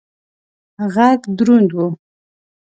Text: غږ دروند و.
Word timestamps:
غږ 0.93 1.21
دروند 1.37 1.69
و. 1.85 1.85